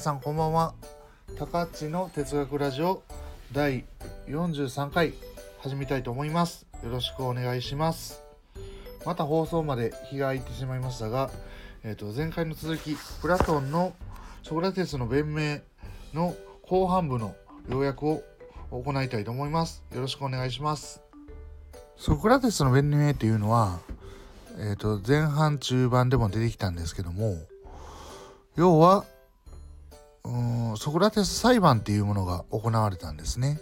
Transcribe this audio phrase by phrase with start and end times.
[0.00, 0.72] さんこんばんは。
[1.38, 3.02] 高知の哲学ラジオ
[3.52, 3.84] 第
[4.28, 5.12] 43回
[5.58, 6.66] 始めたいと思います。
[6.82, 8.22] よろしくお願いします。
[9.04, 11.30] また放送まで日が空いてしまいましたが、
[11.84, 13.92] えー、と前回の続きプラトンの
[14.42, 15.58] ソクラテスの弁明
[16.18, 17.34] の後半部の
[17.68, 18.22] 要約を
[18.70, 19.82] 行いたいと思います。
[19.94, 21.02] よろしくお願いします。
[21.98, 23.80] ソクラテスの弁明っていうのは
[24.58, 27.36] えー、と前半中盤でも出てきたんですけども
[28.56, 29.04] 要は
[30.30, 33.58] うんソクラテス裁判っていうものが行われたんですね。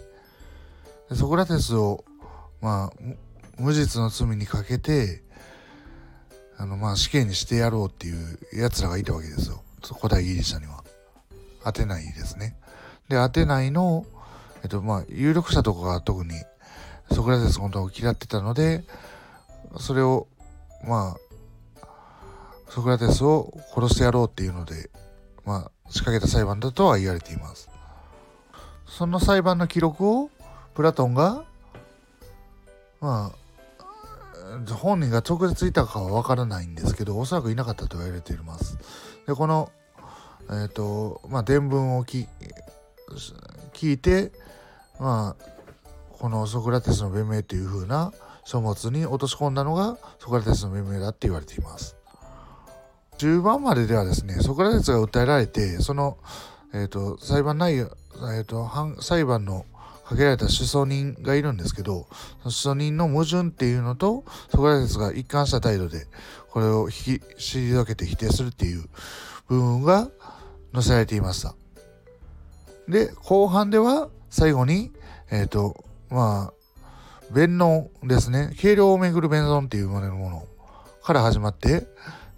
[1.09, 2.05] でソクラテスを、
[2.61, 2.99] まあ、
[3.57, 5.23] 無実の罪にかけて
[6.57, 9.63] あの、まあ、死刑にしてやろうっていうやつらがいたわけですよ
[9.99, 10.83] 古代ギリシャには。
[11.63, 12.55] アテナイですね。
[13.09, 14.05] でアテナイの、
[14.63, 16.33] えっとまあ、有力者とかが特に
[17.11, 18.83] ソクラテスのことを嫌ってたので
[19.79, 20.27] それを
[20.87, 21.83] まあ
[22.69, 24.91] ソクラテスを殺してやろうっていうので
[25.49, 27.71] まあ仕掛けた裁判だとは言われています。
[28.85, 30.29] その裁判の記録を
[30.75, 31.43] プラトンが
[33.01, 38.77] まあ本人が直接いたかは分からないんですけどおそらくいなかったと言われています。
[39.25, 39.71] でこの
[40.51, 42.27] えっ、ー、とまあ伝聞を聞
[43.73, 44.31] 聞いて
[44.99, 45.43] まあ
[46.11, 48.13] このソクラテスの弁明というふうな
[48.45, 51.98] 書物に落とし込んだのがソクラテスの弁明だって言われています。
[53.19, 56.17] 中盤までではですね、ソクラテスが訴えられて、その、
[56.73, 57.91] えっ、ー、と、裁判内容、
[58.33, 59.65] えっ、ー、と、裁判の
[60.05, 62.07] かけられた主訴人がいるんですけど、
[62.43, 66.07] その主訴人の矛盾っていうのと、ソクラテスが一貫した態度で、
[66.49, 68.85] これを引き、退けて否定するっていう
[69.49, 70.07] 部分が
[70.73, 71.55] 載せられていました。
[72.87, 74.93] で、後半では最後に、
[75.29, 78.53] えっ、ー、と、まあ、弁論ですね。
[78.61, 80.47] 軽量をめぐる弁論っていうもの
[81.03, 81.85] から始まって、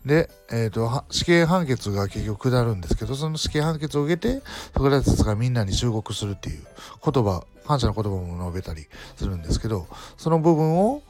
[0.05, 4.41] で、え、ー、と、死刑判決が結局下るんですけど、その死刑判決を受けて、
[4.73, 6.63] ソクラテスがみんなに忠告するっていう
[7.03, 11.03] 言葉、感謝の言葉も述べたりするんですけど、その部分を、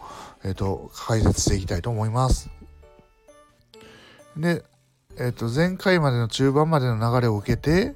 [0.43, 2.49] え、ー、と、解説していきたいと思います。
[4.35, 4.63] で、
[5.17, 7.95] え、ー、と、前回までの中盤までの流れを受けて、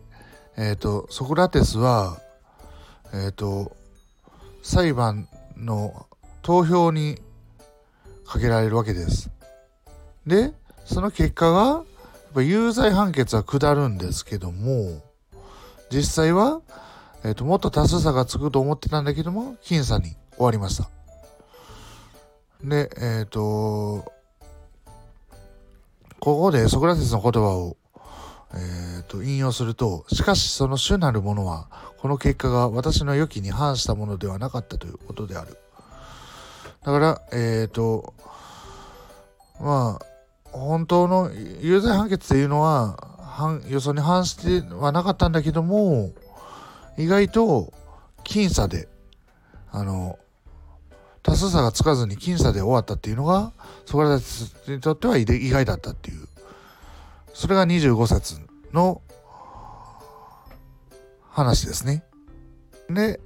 [0.57, 2.17] えっ、と、ソクラテスは、
[3.13, 3.75] えっ、と、
[4.63, 6.05] 裁判の
[6.41, 7.17] 投票に
[8.25, 9.29] かけられるわけです。
[10.25, 10.53] で、
[10.85, 11.83] その結果が、
[12.41, 15.01] 有罪判決は下るんですけども、
[15.91, 16.61] 実際は、
[17.23, 20.89] えっ、ー、と、もっと多数差がつくと思ってたんだけども、僅差に終わりました。
[22.63, 24.11] で、えっ、ー、と、
[26.19, 27.77] ここでソクラテスの言葉を、
[28.53, 31.67] えっ、ー、と、引用すると、しかしその主なるものは、
[31.99, 35.57] この結果が私の予期に反したものではなかったということである。
[36.83, 38.13] だから、えっ、と、
[39.59, 40.14] まあ、
[40.55, 42.97] 本当の有罪判決っていうのは
[43.67, 46.13] 予想に反してはなかったんだけども
[46.97, 47.73] 意外と
[48.23, 48.87] 僅差で
[49.71, 50.17] あの
[51.21, 53.51] 多数差がつかずに僅差で終わったっていうのが
[53.85, 56.27] ソクラテスにとっては意外だったっていう
[57.33, 58.39] それが25節
[58.71, 59.01] の
[61.29, 62.05] 話ですね。
[62.89, 63.19] で、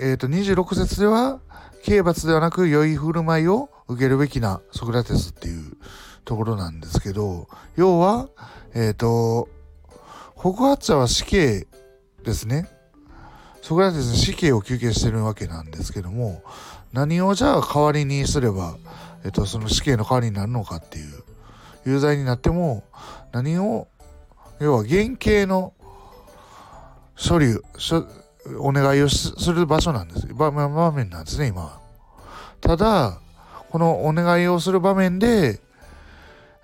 [0.00, 1.40] え、ー、と26節では
[1.84, 5.76] 刑罰ではなく良い振る舞いを受けるべきなソクラテスっていう
[6.24, 8.28] ところなんですけど、要は、
[8.74, 9.48] えっ、ー、と、
[10.36, 11.66] 告発者は死刑
[12.24, 12.68] ですね。
[13.62, 16.42] ソクラテス死刑を求刑してるわけなんですけども、
[16.92, 18.76] 何をじゃあ代わりにすれば、
[19.24, 21.22] えっ、ー、と、その死刑の代わりになるのかっていう、
[21.86, 22.84] 有罪になっても、
[23.32, 23.88] 何を、
[24.60, 25.72] 要は原刑の
[27.16, 27.56] 処理、
[28.58, 30.26] お願いをする場所なんです。
[30.34, 31.80] 場面なんですね、今は。
[32.60, 33.20] ただ、
[33.70, 35.60] このお願いをする場面で、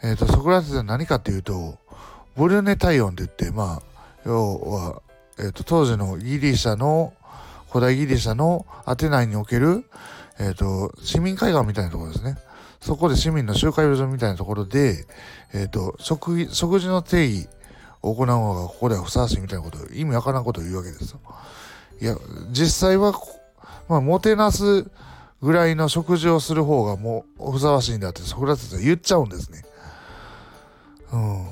[0.03, 1.79] えっ、ー、と、ソクラテスは何かっていうと、
[2.37, 3.83] ブルネ体温って言って、まあ、
[4.25, 5.03] 要は、
[5.39, 7.13] えっ、ー、と、当時のギリシャの、
[7.71, 9.85] 古代ギリシャのアテナイにおける、
[10.39, 12.37] えっ、ー、と、市民会館みたいなところですね。
[12.81, 15.07] そこで市民の集会所みたいなところで、
[15.53, 17.49] えっ、と、食食事の定義
[18.03, 21.21] を行うのがここではふさわしいみたいなこと、意味わからんことを言うわけですよ。
[22.01, 22.17] いや、
[22.51, 23.13] 実際は、
[23.89, 24.89] まあ、もてなす
[25.43, 29.65] ぐらいの食事をする方がもうふさわしいんだってソクラテスは言っちゃうんですね。
[31.13, 31.47] うん。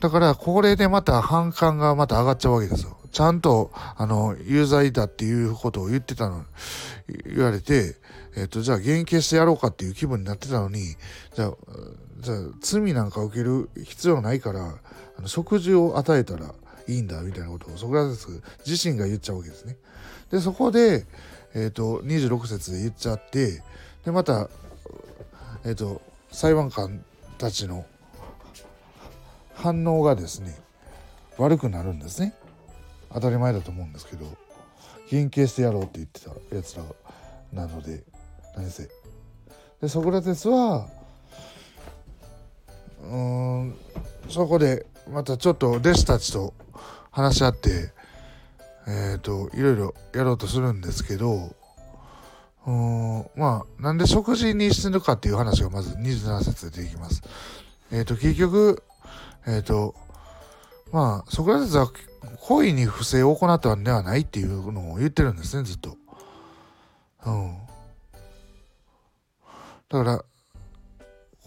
[0.00, 2.96] だから、これでまた反感がまた上がっちゃうわけですよ。
[3.12, 6.44] ちゃんと、あの、有罪だっていうことを言ってたの、
[7.26, 7.96] 言われて、
[8.34, 10.96] えっ、と、じゃあ、減刑してやろうかっていう気分になってたのに、
[11.34, 11.54] じゃあ、
[12.20, 14.74] じゃあ、罪なんか受ける必要ないから、
[15.18, 16.54] あの食事を与えたら
[16.88, 18.28] いいんだ、みたいなことをソクラテス
[18.66, 19.76] 自身が言っちゃうわけですね。
[20.30, 21.04] で、そこで、
[21.54, 23.62] えっ、ー、と、26節で言っちゃって、
[24.04, 24.48] で、また、
[25.64, 27.04] えっ、と、裁判官
[27.36, 27.84] たちの
[29.54, 30.58] 反応がですね
[31.38, 32.34] 悪くなるんですね
[33.12, 34.26] 当たり前だと思うんですけど
[35.10, 36.82] 原型してやろうって言ってたやつら
[37.52, 38.02] なので
[38.56, 38.88] 何せ
[39.80, 40.88] でソクラテスは
[43.02, 43.74] うん
[44.28, 46.54] そこでまたちょっと弟子たちと
[47.10, 47.92] 話し合って
[48.86, 51.54] えっ、ー、といろいろやろうとするんですけど
[52.66, 57.22] うんまあなんで食事にしてるかっていう話がまず27節で出てきます。
[57.90, 58.82] えっ、ー、と結局
[59.46, 59.94] えっ、ー、と
[60.92, 61.90] まあソクラテスは
[62.40, 65.96] 故意に不正を行ったんではないっていうのを言ってるんですねずっと。
[67.26, 67.58] うん。
[69.88, 70.24] だから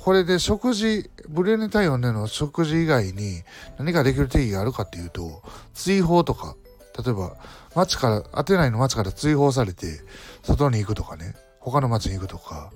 [0.06, 3.42] これで食事、ブレーネ体温での食事以外に
[3.80, 5.42] 何かできる定義があるかっていうと、
[5.74, 6.56] 追放とか、
[7.04, 7.36] 例えば、
[7.74, 10.02] 町から、アテナイの町から追放されて、
[10.44, 12.72] 外に行くとかね、他の町に行くとか、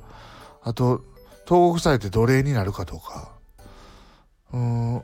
[0.63, 1.01] あと、
[1.45, 3.31] 投獄されて奴隷になるかとか、
[4.51, 5.03] うん、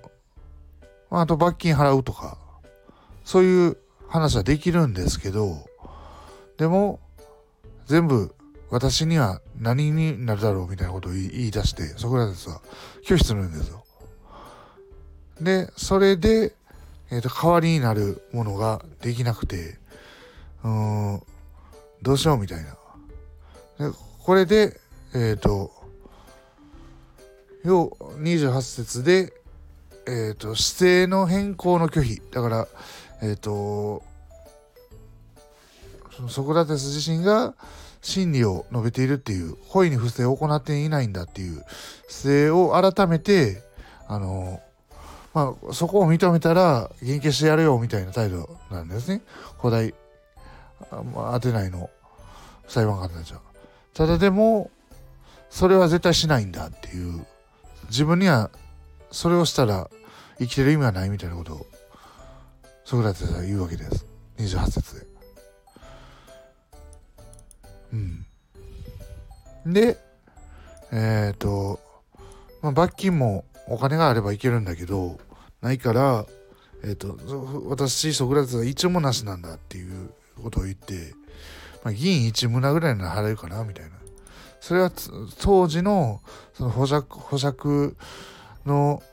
[1.10, 2.38] あと罰金払うとか、
[3.24, 3.78] そういう
[4.08, 5.66] 話はできるんですけど、
[6.58, 7.00] でも、
[7.86, 8.34] 全部
[8.70, 12.62] 私には何になるだろうみたいなことを言い出して、ソクラテスは
[13.06, 13.86] 拒否するんですよ。
[15.40, 16.56] で、それで、
[17.12, 19.78] えっ、ー、と、代わりになるものができなくて、
[20.64, 21.22] うん、
[22.02, 23.90] どうしようみたいな。
[23.90, 24.80] で、これで、
[25.14, 25.72] えっ、ー、と、
[27.66, 27.90] 要
[28.20, 29.34] 28節で、
[30.08, 32.22] え、ー、と、姿勢の変更の拒否。
[32.32, 32.68] だから、
[33.24, 34.04] えっ、と
[36.16, 37.56] その、ソクラテス自身が、
[38.04, 41.64] 真理を述べているっていう、故意に不正を行っていないんだっていう
[42.08, 43.64] 姿勢を改めて、
[44.08, 44.62] あの、
[45.34, 49.24] まあ、そこを認めたら、元気してやるよみたいな態度なんですね。
[49.60, 49.96] 古代、
[51.16, 51.90] まあ、当てないの
[52.68, 53.42] 裁判官たちは。
[53.96, 54.70] ただでも、
[55.50, 57.26] それは絶対しないんだっていう、
[57.90, 58.50] 自分には
[59.12, 59.90] それをしたら
[60.40, 61.66] 生きてる意味はないみたいなことを、
[62.84, 64.06] ソクラテスは言うわけです。
[64.38, 65.08] 28節で。
[67.94, 68.26] うん。
[69.74, 69.98] で、
[70.92, 71.80] えっ、ー、と、
[72.62, 75.18] まあ、罰金もお金があればいけるんだけど、
[75.62, 76.26] ないから、
[76.84, 77.18] えっ、ー、と、
[77.70, 80.12] 私、ソクラテスは一もなしなんだっていう
[80.44, 81.14] ことを言って、
[81.84, 83.92] まあ、議員一胸ぐらいなら払えるかな、みたいな。
[84.66, 84.92] それは
[85.42, 86.22] 当時の
[86.56, 87.96] その保釈保釈
[88.66, 89.04] の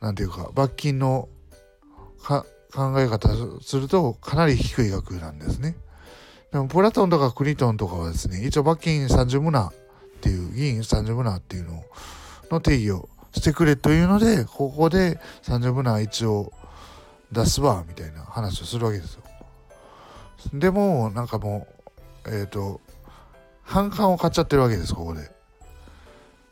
[0.00, 1.30] なんていうか罰金の
[2.22, 2.44] 考
[3.00, 3.30] え方
[3.62, 5.76] するとかなり低い額なんですね。
[6.52, 9.72] でもプラトンとかクリトンとかはですね、一応罰金30ムナっ
[10.20, 11.82] ていう、議員30ムナっていうの
[12.50, 16.52] の定義をしてくれというので、ここで30ムナ一応
[17.32, 19.22] 出すわ、みたいな話をするわけですよ。
[20.52, 21.66] でも、なんかも
[22.26, 22.82] う、えっ、ー、と、
[23.74, 25.32] 反感を買っちゃってるわけです、ここで。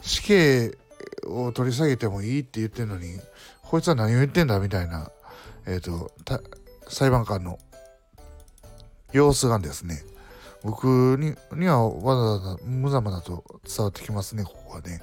[0.01, 0.77] 死刑
[1.25, 3.21] を取り下げてもいいって言ってるのに、
[3.63, 5.09] こいつは何を言ってんだみたいな、
[5.65, 6.11] えっ、ー、と、
[6.89, 7.61] 裁判官の
[9.13, 10.03] 様子がですね、
[10.65, 15.01] 僕ににはわざわざ無様だと伝わってきますね、ここはね。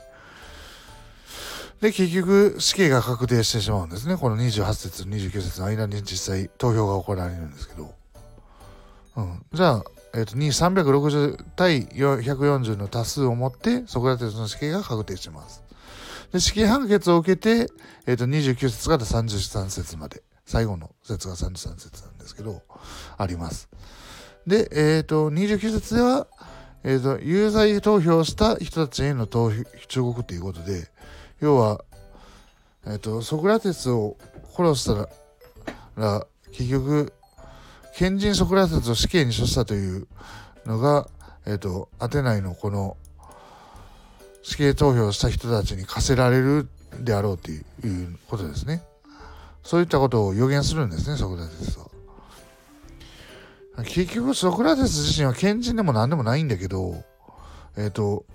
[1.80, 4.18] で、結局、死刑が確定してしまうんですね。
[4.18, 7.94] この28節、29節の間に実際投票が行われるんですけど。
[9.16, 9.46] うん。
[9.54, 9.84] じゃあ、
[10.14, 15.64] えっ、ー、と、360対140の多数をもって、ソクラテスの死刑が確定します。
[16.32, 17.72] で、死刑判決を受けて、
[18.08, 22.64] えっ、ー、と、29節から33節まで、最後の節が33節なんですけど、
[23.18, 23.70] あります。
[24.48, 26.28] で、えっ、ー、と、29節では、
[26.84, 30.88] えっ、と、有罪投票した人たちへの投票、忠告ということで、
[31.40, 31.84] 要は、
[32.88, 34.18] えっ、と、ソクラテスを
[34.56, 35.10] 殺した
[35.96, 37.14] ら、結局、
[37.96, 40.08] 賢人ソクラテスを死刑に処したという
[40.66, 41.08] のが、
[41.46, 42.98] えっ、と、アテナイのこの、
[44.42, 46.68] 死刑投票した人たちに課せられる
[47.00, 48.84] であろうということですね。
[49.64, 51.90] そういったことを予言するんですね、ソクラテスは。
[53.84, 57.04] 結局ソクラテス自身は賢人でも何でもないんだけど、
[57.78, 58.26] えっ、ー、と、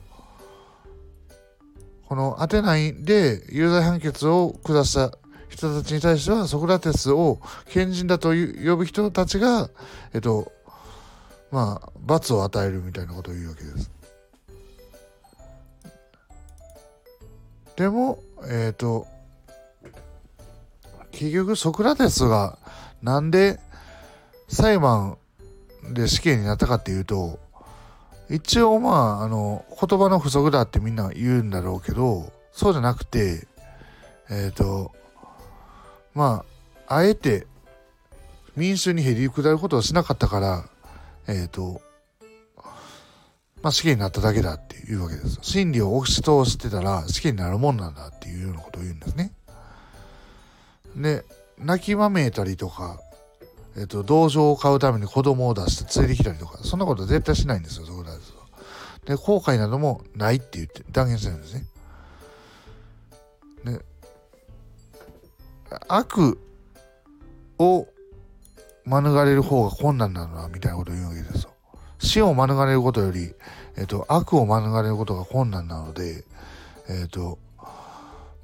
[2.06, 5.18] このアテナイで有罪判決を下した
[5.54, 9.70] 人たちに対してはソクラテスを賢人だと呼ぶ人たちが、
[10.12, 10.52] えっ、と、
[11.50, 13.90] まあ、罰を与えるみたいなことを言うわけです。
[17.76, 18.18] でも、
[18.48, 19.06] えっ、と、
[21.12, 22.58] 結局ソクラテスが
[23.02, 23.60] なんで
[24.48, 25.16] 裁判
[25.92, 27.38] で死刑になったかっていうと、
[28.28, 33.46] 一応まあ、あの、言葉の不足だってみんな言うんだろうけど、そうじゃなくて、
[34.28, 34.92] えっ、ー、と、
[36.14, 36.44] ま
[36.88, 37.46] あ、あえて
[38.56, 40.64] 民衆にへりくだることをしなかったから、
[41.26, 41.80] えっ、ー、と、
[43.62, 45.38] まあ死刑になっただけだっていうわけです。
[45.42, 49.32] 真理を押し通してたら死刑になるもんなんだっていうようなことを言うんですね。
[50.94, 51.24] で、
[51.58, 53.00] 泣きまめいたりとか、
[53.76, 58.44] えっ、と、道場を買うために子供を出して連れてきたりとか、そんなこと絶対しないんですよ、ソクラテスは。
[59.06, 61.66] で、後悔などもないって言って断言してるんですね。
[63.64, 63.80] で、
[65.88, 66.38] 悪
[67.58, 67.86] を
[68.84, 71.50] 免れる方が困難なのはみたいなことを言うわけですよ。
[71.98, 73.34] 死を免れることより、
[73.76, 76.24] えっ、と、悪を免れることが困難なので、
[76.88, 77.38] えっ、と、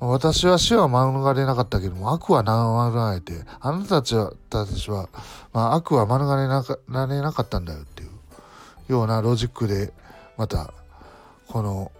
[0.01, 5.11] 私は死は免れなかったけども、悪は免れて、あなたたちは、たちは、
[5.53, 9.93] まあ、悪は免れなかられなかったんだよっていうようなロジックで、
[10.39, 10.73] また、
[11.49, 11.93] この、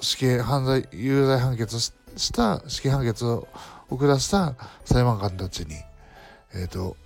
[0.00, 3.48] 死刑犯罪、有罪判決した死刑判決を
[3.96, 5.74] 下した裁判官たちに、
[6.54, 6.96] えっ、ー、と、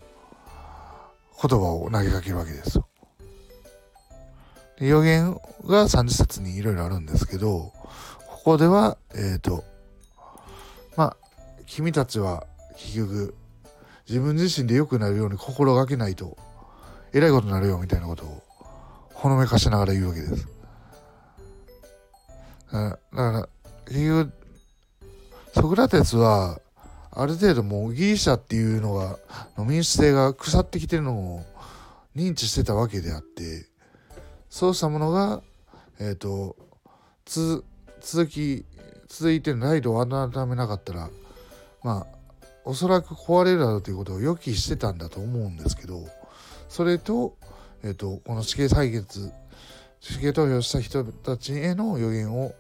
[1.40, 2.88] 言葉を投げかけるわけですよ。
[4.80, 5.33] 予言
[5.64, 7.73] が30節にいろいろあるんですけど、
[8.26, 9.64] ここでは、えっ、ー、と、
[10.97, 11.16] まあ、
[11.66, 13.35] 君たちは結局、
[14.09, 16.37] 自分自身で良くなるように心がけないと、
[17.12, 18.42] えらいことになるよみたいなことを、
[19.14, 20.49] ほのめかしながら言うわけです。
[22.71, 23.49] だから、
[23.87, 24.33] 結局、
[25.54, 26.61] ソクラテスは、
[27.18, 29.18] ある程度もうギリシャっていうのが、
[29.56, 31.44] の民主制が腐ってきてるのを
[32.14, 33.66] 認知してたわけであって、
[34.48, 35.42] そうしたものが、
[35.98, 36.54] えっ、ー、と、
[37.26, 37.64] 続
[38.28, 38.64] き、
[39.08, 41.10] 続いてライドを改めなかったら、
[41.82, 42.06] まあ、
[42.64, 46.06] おそらく壊れるだろうということを予期してたんだと思うんですけど、
[46.68, 47.37] それと、
[47.82, 49.32] えっ、ー、と、この死刑採決、
[49.98, 52.54] 死刑投票した人たちへの予言を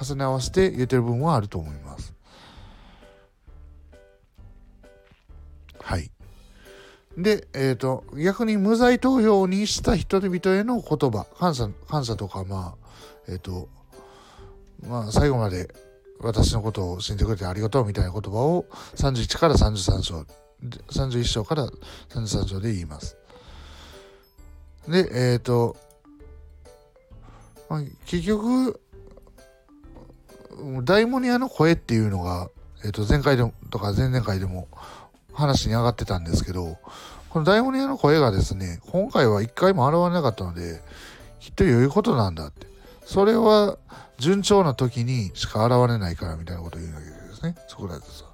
[0.00, 2.13] 重ね合わせて言ってる部分はあると思います。
[5.84, 6.10] はい。
[7.18, 12.88] で、えっ、ー、と、逆に無罪投票にした人々への言葉、感謝、感謝とか、まあ、
[13.28, 13.68] えっ、ー、と、
[14.88, 15.68] まあ、最後まで
[16.20, 18.64] 私のことを信じてくれてありがとうみたいな言葉を
[18.96, 20.26] 31から33章、
[20.90, 21.68] 31章から
[22.08, 23.18] 33章で言います。
[24.88, 25.76] で、えっ、ー、と、
[27.68, 28.80] まあ、結局、
[30.82, 32.48] ダイモニアの声っていうのが、
[32.84, 34.68] えっ、と、前回でも、とか前々回でも
[35.34, 36.78] 話に上がってたんですけど、
[37.28, 40.80] このダイモニアの声がですね、今回は一回も現れなかったので、
[41.40, 42.66] きっと良いことなんだって。
[43.04, 43.76] それは
[44.18, 47.56] 順調な時にしか現れないからみたいなことを言うわけですね。
[47.68, 48.24] そこらでさ。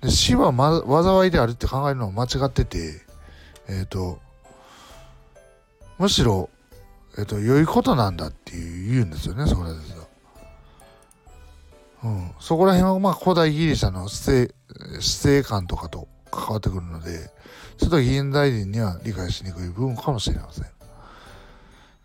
[0.00, 3.00] で死は、ま、災いであるって考えるのは間違ってて、
[3.68, 4.18] えっ、ー、と、
[5.98, 6.50] むしろ、
[7.16, 9.94] えっ、ー、と、良いことなんだっていう言うんですよね、そこらでさ。
[12.04, 12.30] うん。
[12.40, 14.08] そこら辺はまあ古代ギリシャの
[14.68, 17.30] 勢、姿勢感とかと関わってくるので、
[17.78, 20.66] ちょっと現代人には理解しにくい部分かもしれません。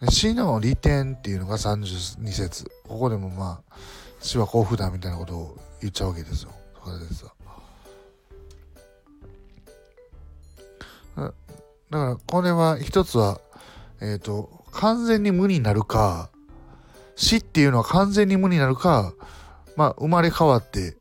[0.10, 2.65] 死の利点っていうのが32節。
[2.88, 3.75] ここでもまあ、
[4.20, 6.51] 死は幸福だみたいなことを言っちゃうわけですよ。
[6.84, 7.25] そです。
[11.91, 13.41] だからこれは一つは、
[14.00, 16.30] えっ、ー、と、完全に無になるか、
[17.15, 19.13] 死っていうのは完全に無になるか、
[19.75, 20.98] まあ、生まれ変わって、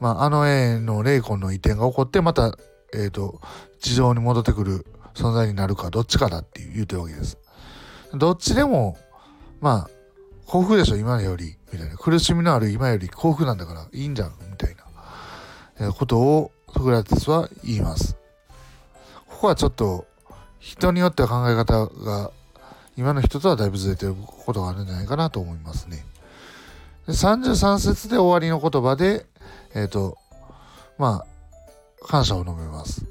[0.00, 2.56] まあ、あの絵の霊魂の移転が起こって、また、
[2.94, 3.40] えっ、ー、と、
[3.80, 7.38] 地上に戻ってくる存在になるか、どっちかだって言うてるわけです。
[8.14, 8.96] どっちでも、
[9.60, 9.90] まあ、
[10.46, 11.96] 幸福でしょ、今より、みたいな。
[11.96, 14.76] 苦しみのある今より幸福なんだからいいんじゃん、みたい
[15.78, 18.16] な、ことをソクラテスは言います。
[19.26, 20.06] ここはちょっと、
[20.58, 22.30] 人によっては考え方が、
[22.96, 26.04] 今の人とはだいぶずれてることがあるんじゃないかなと思いますね。
[27.06, 29.26] 33節で終わりの言葉で、
[29.74, 30.16] えっ、ー、と、
[30.98, 33.04] まあ、感謝を述べます。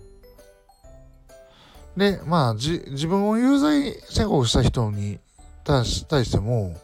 [1.95, 5.19] で、まあ、じ、自分を有罪宣告した人に
[5.63, 6.75] 対しても、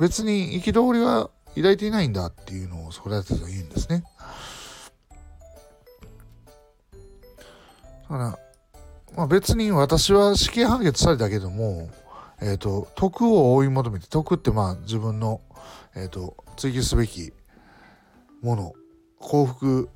[0.00, 4.04] 別に憤りは抱いていないんだっていうのをソクラテスは言うんですね。
[8.02, 8.38] だから、
[9.16, 11.90] まあ別に私は死刑判決されたけども、
[12.40, 15.40] えっ、ー、と、徳を追い求めて、徳ってまあ自分の、
[15.94, 17.32] えっ、ー、と、追求すべき
[18.42, 18.72] もの、
[19.18, 19.88] 幸福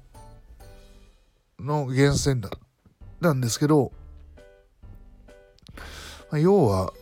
[1.58, 2.50] の源泉だ、
[3.20, 3.92] なんですけど、
[6.30, 6.92] まあ、要は、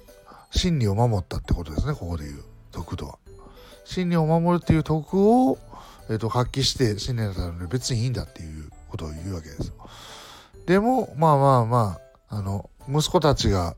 [0.50, 3.18] 真理を守ったってことですね、ここで言う、徳とは。
[3.84, 5.58] 真理を守るっていう徳を、
[6.08, 9.72] えー、と発揮して信念だったので別にいいんだっていうことを言うわけです。
[10.66, 11.98] でも、まあまあま
[12.30, 13.76] あ、あの、息子たちが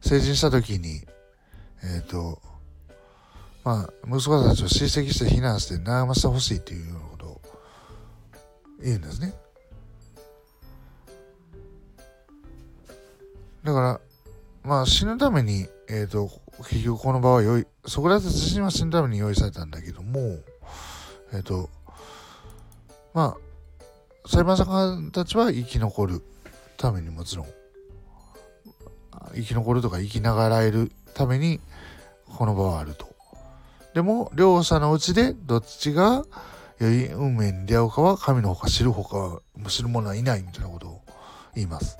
[0.00, 1.04] 成人した時に、
[1.82, 2.40] えっ、ー、と、
[3.68, 7.40] まあ、息子たちを叱責して非難して悩ませてほしいっていうようなことを
[8.82, 9.34] 言うんですね。
[13.62, 14.00] だから、
[14.64, 20.38] まあ死ぬために、えっ、ー、と、結局この場は用意、ソクラテス自身は死ぬために用意されたんだけども、
[21.34, 21.68] えっ、ー、と、
[23.12, 26.22] まあ、裁判者たちは生き残る
[26.78, 27.46] ためにもちろん
[29.34, 31.60] 生き残るとか生きながらえるために
[32.24, 33.17] この場はあると。
[33.98, 36.24] でも両者のうちでどっちが
[36.78, 41.02] 良い運命に出会うかは神のほか知るほか知る者はいないみたいなことを
[41.56, 41.98] 言います。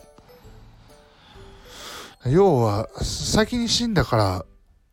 [2.26, 4.44] 要は先に死んだから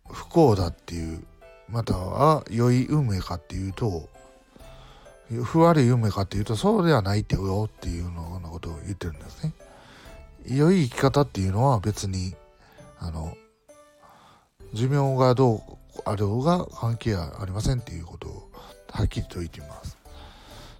[0.09, 1.23] 不幸だっていう
[1.69, 4.09] または良い運命かっていうと
[5.43, 9.53] 不悪い運命かっていうとそうではないってよっていうようなことを言ってるんですね。
[10.47, 12.33] 良い生き方っていうのは別に
[12.97, 13.37] あの
[14.73, 18.51] 寿命がどうあろうが関係ありませんっていうことを
[18.91, 19.97] はっきりと言っています。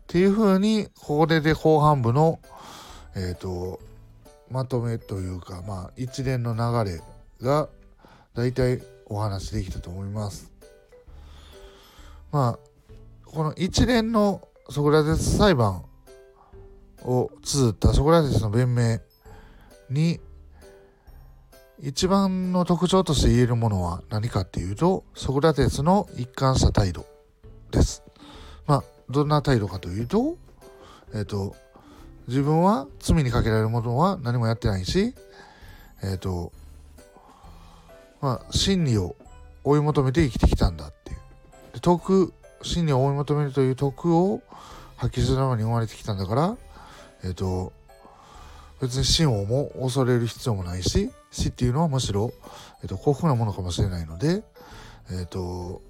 [0.03, 2.39] っていうふうにここでで後半部の
[3.15, 3.79] えっ、ー、と
[4.49, 7.01] まとめというかまあ一連の流れ
[7.41, 7.69] が
[8.33, 10.51] 大体お話できたと思います。
[12.31, 12.59] まあ
[13.25, 15.83] この一連のソクラテス裁判
[17.03, 18.99] を綴ったソクラテスの弁明
[19.89, 20.19] に
[21.81, 27.05] 一番の特徴として言えるものは何かっていうとソクラテスの一貫した態度
[27.71, 28.03] です。
[28.65, 30.37] まあどんな態度かというと
[31.13, 31.55] えっ、ー、と
[32.27, 35.13] 自分は罪にかけられるものは何もやってないし
[36.01, 36.53] えっ、ー、と
[38.21, 39.15] まあ真理を
[39.63, 41.17] 追い求めて生きてきたんだっていう。
[41.73, 44.41] で徳真理を追い求めるという徳を
[44.95, 46.57] 発揮するために生まれてきたんだから
[47.23, 47.73] えっ、ー、と
[48.85, 52.31] 別に死をも恐れる必要もないし死っていうのはむしろ、
[52.83, 54.43] えーと、幸福なものかもしれないので
[55.09, 55.81] えっ、ー、と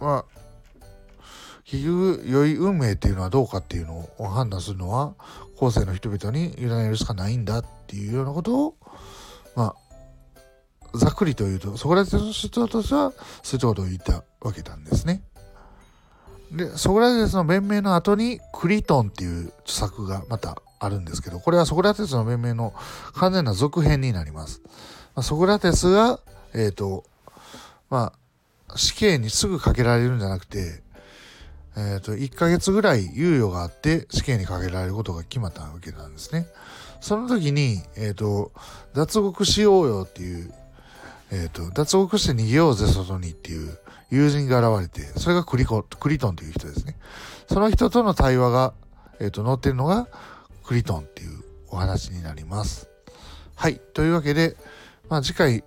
[0.00, 0.42] まあ
[1.64, 5.14] 結局良い運命っていうのはどうかっていうのを判断するのは
[5.56, 8.76] 後世の人々に委ねるしかないんだっていうようなことを
[9.56, 9.74] ま
[10.92, 13.12] あざっくりと言うとソクラテスの人としては
[13.42, 15.22] そういったことを言ったわけなんですね。
[16.50, 22.74] でソクラテスの弁明の後にクリトンっていう著作がまたあるんですけど、これはソクラテスの弁明の
[23.14, 24.60] 完全な続編になります。
[25.22, 26.18] ソクラテスが、
[26.54, 27.04] えっ、ー、と、
[27.88, 28.12] ま
[28.68, 30.82] あ、死刑にすぐかけられるんじゃなくて、
[31.76, 36.46] えっ、ー、と、1ヶ月ぐらい猶予があって死刑にかけられることが決まったわけなんですね。
[37.00, 38.50] その時に、えっ、ー、と、
[38.92, 40.52] 脱獄しようよっていう、
[41.30, 43.78] えっ、と、脱獄して逃げようぜ、外にっていう
[44.10, 46.96] 友人が現れて、それがクリコクリトンという人ですね。
[47.48, 48.74] その人との対話が、
[49.20, 50.08] えっ、と、載ってるのが、
[50.64, 52.88] クリトンっていうお話になります。
[53.54, 53.80] はい。
[53.94, 54.56] というわけで、
[55.08, 55.64] まあ、次回、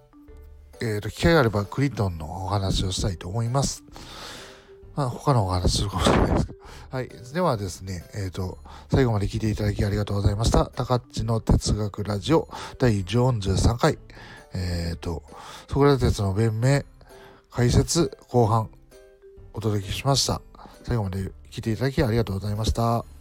[0.82, 3.84] えー、と、機会があればクリトンのお話をしたいと思います。
[4.96, 6.60] まあ、他のお話するかもしれないですけど。
[6.90, 7.10] はい。
[7.34, 8.58] ではですね、えっ、ー、と、
[8.92, 10.68] 最後まで聞いていただきありがとうございました。
[10.68, 12.48] 高っちの哲学ラジオ
[12.80, 13.98] 第43回。
[14.54, 15.24] えっ、ー、と、
[15.68, 16.84] ソクラテスの弁明、
[17.52, 18.70] 解説後半、
[19.54, 20.42] お届けしました。
[20.84, 23.15] 最後まで聞いていただきありがとうございました。